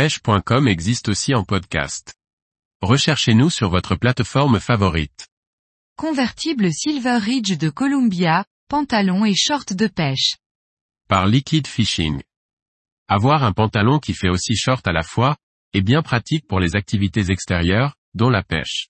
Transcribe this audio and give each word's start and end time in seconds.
pêche.com 0.00 0.66
existe 0.66 1.10
aussi 1.10 1.34
en 1.34 1.44
podcast. 1.44 2.14
Recherchez-nous 2.80 3.50
sur 3.50 3.68
votre 3.68 3.96
plateforme 3.96 4.58
favorite. 4.58 5.28
Convertible 5.98 6.72
Silver 6.72 7.18
Ridge 7.18 7.58
de 7.58 7.68
Columbia, 7.68 8.46
pantalon 8.66 9.26
et 9.26 9.34
short 9.34 9.74
de 9.74 9.88
pêche. 9.88 10.38
Par 11.06 11.26
Liquid 11.26 11.66
Fishing. 11.66 12.22
Avoir 13.08 13.44
un 13.44 13.52
pantalon 13.52 13.98
qui 13.98 14.14
fait 14.14 14.30
aussi 14.30 14.56
short 14.56 14.88
à 14.88 14.92
la 14.92 15.02
fois, 15.02 15.36
est 15.74 15.82
bien 15.82 16.00
pratique 16.00 16.46
pour 16.48 16.60
les 16.60 16.76
activités 16.76 17.30
extérieures, 17.30 17.94
dont 18.14 18.30
la 18.30 18.42
pêche. 18.42 18.88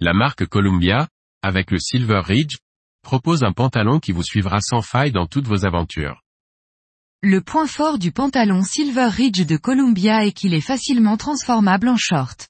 La 0.00 0.14
marque 0.14 0.46
Columbia, 0.46 1.06
avec 1.42 1.70
le 1.70 1.78
Silver 1.78 2.22
Ridge, 2.24 2.56
propose 3.02 3.44
un 3.44 3.52
pantalon 3.52 4.00
qui 4.00 4.12
vous 4.12 4.24
suivra 4.24 4.62
sans 4.62 4.80
faille 4.80 5.12
dans 5.12 5.26
toutes 5.26 5.46
vos 5.46 5.66
aventures. 5.66 6.22
Le 7.24 7.40
point 7.40 7.66
fort 7.66 7.98
du 7.98 8.12
pantalon 8.12 8.62
Silver 8.62 9.08
Ridge 9.08 9.44
de 9.44 9.56
Columbia 9.56 10.24
est 10.24 10.30
qu'il 10.30 10.54
est 10.54 10.60
facilement 10.60 11.16
transformable 11.16 11.88
en 11.88 11.96
short. 11.96 12.46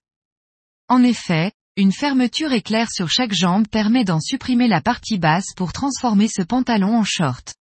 En 0.89 1.03
effet, 1.03 1.53
une 1.79 1.91
fermeture 1.91 2.53
éclair 2.53 2.91
sur 2.91 3.09
chaque 3.09 3.33
jambe 3.33 3.67
permet 3.67 4.05
d'en 4.05 4.21
supprimer 4.21 4.69
la 4.69 4.83
partie 4.83 5.17
basse 5.17 5.55
pour 5.57 5.73
transformer 5.73 6.29
ce 6.29 6.43
pantalon 6.43 6.99
en 6.99 7.03
short. 7.03 7.55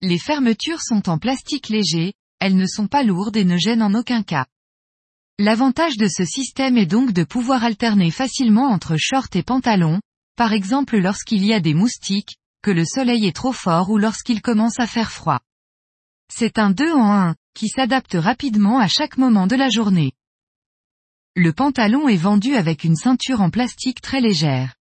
Les 0.00 0.18
fermetures 0.18 0.80
sont 0.80 1.10
en 1.10 1.18
plastique 1.18 1.68
léger, 1.68 2.14
elles 2.40 2.56
ne 2.56 2.66
sont 2.66 2.86
pas 2.86 3.02
lourdes 3.02 3.36
et 3.36 3.44
ne 3.44 3.58
gênent 3.58 3.82
en 3.82 3.92
aucun 3.92 4.22
cas. 4.22 4.46
L'avantage 5.38 5.98
de 5.98 6.08
ce 6.08 6.24
système 6.24 6.78
est 6.78 6.86
donc 6.86 7.12
de 7.12 7.24
pouvoir 7.24 7.64
alterner 7.64 8.10
facilement 8.10 8.70
entre 8.70 8.96
short 8.96 9.36
et 9.36 9.42
pantalon, 9.42 10.00
par 10.36 10.54
exemple 10.54 10.96
lorsqu'il 10.96 11.44
y 11.44 11.52
a 11.52 11.60
des 11.60 11.74
moustiques, 11.74 12.38
que 12.62 12.70
le 12.70 12.86
soleil 12.86 13.26
est 13.26 13.36
trop 13.36 13.52
fort 13.52 13.90
ou 13.90 13.98
lorsqu'il 13.98 14.40
commence 14.40 14.80
à 14.80 14.86
faire 14.86 15.12
froid. 15.12 15.42
C'est 16.34 16.58
un 16.58 16.70
2 16.70 16.92
en 16.92 17.12
1, 17.12 17.34
qui 17.54 17.68
s'adapte 17.68 18.14
rapidement 18.14 18.78
à 18.78 18.88
chaque 18.88 19.18
moment 19.18 19.46
de 19.46 19.54
la 19.54 19.68
journée. 19.68 20.12
Le 21.36 21.52
pantalon 21.52 22.08
est 22.08 22.16
vendu 22.16 22.54
avec 22.54 22.84
une 22.84 22.96
ceinture 22.96 23.42
en 23.42 23.50
plastique 23.50 24.00
très 24.00 24.22
légère. 24.22 24.74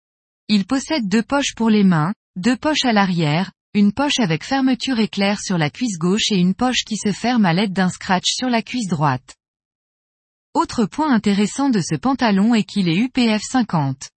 Il 0.47 0.67
possède 0.67 1.09
deux 1.09 1.23
poches 1.23 1.55
pour 1.55 1.71
les 1.71 1.83
mains, 1.83 2.13
deux 2.35 2.55
poches 2.55 2.85
à 2.85 2.93
l'arrière, 2.93 3.51
une 3.73 3.93
poche 3.93 4.19
avec 4.19 4.43
fermeture 4.43 4.99
éclair 4.99 5.39
sur 5.41 5.57
la 5.57 5.71
cuisse 5.71 5.97
gauche 5.97 6.31
et 6.31 6.37
une 6.37 6.53
poche 6.53 6.83
qui 6.85 6.97
se 6.97 7.11
ferme 7.11 7.45
à 7.45 7.53
l'aide 7.53 7.73
d'un 7.73 7.89
scratch 7.89 8.27
sur 8.27 8.47
la 8.49 8.61
cuisse 8.61 8.87
droite. 8.87 9.35
Autre 10.53 10.85
point 10.85 11.11
intéressant 11.11 11.71
de 11.71 11.81
ce 11.81 11.95
pantalon 11.95 12.53
est 12.53 12.63
qu'il 12.63 12.89
est 12.89 12.97
UPF 12.97 13.41
50. 13.41 14.09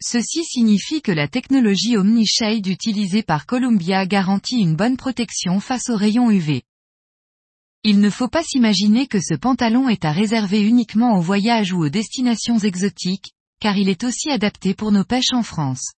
Ceci 0.00 0.44
signifie 0.44 1.02
que 1.02 1.10
la 1.10 1.26
technologie 1.26 1.96
OmniShade 1.96 2.66
utilisée 2.68 3.24
par 3.24 3.46
Columbia 3.46 4.06
garantit 4.06 4.58
une 4.58 4.76
bonne 4.76 4.96
protection 4.96 5.58
face 5.58 5.88
aux 5.90 5.96
rayons 5.96 6.30
UV. 6.30 6.62
Il 7.82 7.98
ne 7.98 8.10
faut 8.10 8.28
pas 8.28 8.44
s'imaginer 8.44 9.08
que 9.08 9.20
ce 9.20 9.34
pantalon 9.34 9.88
est 9.88 10.04
à 10.04 10.12
réserver 10.12 10.62
uniquement 10.62 11.16
aux 11.16 11.20
voyages 11.20 11.72
ou 11.72 11.84
aux 11.84 11.88
destinations 11.88 12.58
exotiques, 12.58 13.32
car 13.60 13.76
il 13.76 13.88
est 13.88 14.04
aussi 14.04 14.30
adapté 14.30 14.72
pour 14.72 14.92
nos 14.92 15.04
pêches 15.04 15.32
en 15.32 15.42
France. 15.42 15.92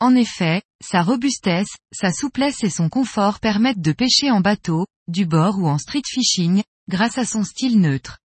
En 0.00 0.16
effet, 0.16 0.62
sa 0.82 1.02
robustesse, 1.02 1.76
sa 1.92 2.12
souplesse 2.12 2.64
et 2.64 2.70
son 2.70 2.88
confort 2.88 3.38
permettent 3.38 3.80
de 3.80 3.92
pêcher 3.92 4.32
en 4.32 4.40
bateau, 4.40 4.86
du 5.06 5.24
bord 5.24 5.58
ou 5.58 5.68
en 5.68 5.78
street 5.78 6.02
fishing, 6.06 6.64
grâce 6.88 7.16
à 7.18 7.24
son 7.24 7.44
style 7.44 7.80
neutre. 7.80 8.18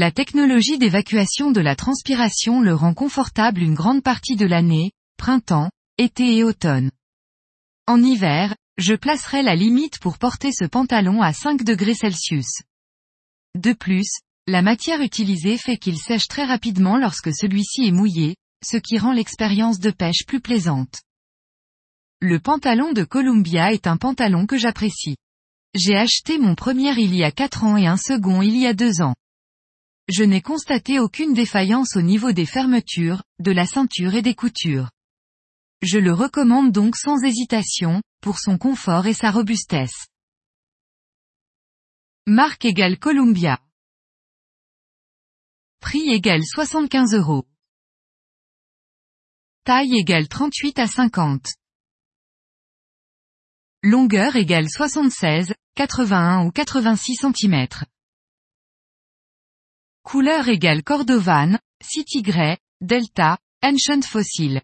La 0.00 0.12
technologie 0.12 0.78
d'évacuation 0.78 1.50
de 1.50 1.60
la 1.60 1.74
transpiration 1.74 2.60
le 2.60 2.72
rend 2.72 2.94
confortable 2.94 3.62
une 3.62 3.74
grande 3.74 4.04
partie 4.04 4.36
de 4.36 4.46
l'année, 4.46 4.92
printemps, 5.16 5.72
été 5.98 6.36
et 6.36 6.44
automne. 6.44 6.92
En 7.88 8.00
hiver, 8.00 8.54
je 8.76 8.94
placerai 8.94 9.42
la 9.42 9.56
limite 9.56 9.98
pour 9.98 10.18
porter 10.18 10.52
ce 10.52 10.64
pantalon 10.66 11.20
à 11.20 11.32
5 11.32 11.64
degrés 11.64 11.96
Celsius. 11.96 12.62
De 13.56 13.72
plus, 13.72 14.08
la 14.46 14.62
matière 14.62 15.00
utilisée 15.00 15.58
fait 15.58 15.78
qu'il 15.78 15.98
sèche 15.98 16.28
très 16.28 16.44
rapidement 16.44 16.96
lorsque 16.96 17.34
celui-ci 17.34 17.88
est 17.88 17.90
mouillé, 17.90 18.36
ce 18.64 18.76
qui 18.76 18.98
rend 18.98 19.12
l'expérience 19.12 19.80
de 19.80 19.90
pêche 19.90 20.24
plus 20.28 20.40
plaisante. 20.40 21.00
Le 22.20 22.38
pantalon 22.38 22.92
de 22.92 23.02
Columbia 23.02 23.72
est 23.72 23.88
un 23.88 23.96
pantalon 23.96 24.46
que 24.46 24.58
j'apprécie. 24.58 25.16
J'ai 25.74 25.96
acheté 25.96 26.38
mon 26.38 26.54
premier 26.54 26.92
il 26.92 27.16
y 27.16 27.24
a 27.24 27.32
4 27.32 27.64
ans 27.64 27.76
et 27.76 27.88
un 27.88 27.96
second 27.96 28.42
il 28.42 28.56
y 28.56 28.64
a 28.64 28.74
2 28.74 29.02
ans 29.02 29.16
je 30.08 30.24
n'ai 30.24 30.40
constaté 30.40 30.98
aucune 30.98 31.34
défaillance 31.34 31.94
au 31.96 32.02
niveau 32.02 32.32
des 32.32 32.46
fermetures, 32.46 33.22
de 33.40 33.52
la 33.52 33.66
ceinture 33.66 34.14
et 34.14 34.22
des 34.22 34.34
coutures. 34.34 34.90
Je 35.82 35.98
le 35.98 36.12
recommande 36.12 36.72
donc 36.72 36.96
sans 36.96 37.22
hésitation, 37.22 38.02
pour 38.20 38.38
son 38.38 38.58
confort 38.58 39.06
et 39.06 39.14
sa 39.14 39.30
robustesse. 39.30 40.06
Marque 42.26 42.64
égale 42.64 42.98
Columbia. 42.98 43.60
Prix 45.80 46.10
égale 46.10 46.44
75 46.44 47.14
euros. 47.14 47.46
Taille 49.64 49.94
égale 49.96 50.26
38 50.26 50.78
à 50.78 50.86
50. 50.86 51.46
Longueur 53.82 54.34
égale 54.36 54.68
76, 54.68 55.54
81 55.76 56.46
ou 56.46 56.50
86 56.50 57.16
cm. 57.16 57.66
Couleur 60.10 60.48
égale 60.48 60.82
Cordovan, 60.82 61.58
City 61.82 62.22
Grey, 62.22 62.56
Delta, 62.80 63.36
Ancient 63.62 64.00
Fossil. 64.00 64.62